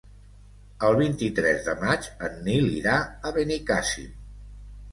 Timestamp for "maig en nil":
1.85-2.67